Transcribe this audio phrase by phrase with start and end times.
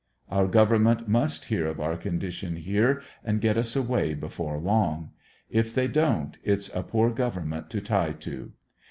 [0.31, 5.11] Our government must hear of our condition here and get us away before long.
[5.47, 8.53] If they don't, its a poor government to tie to.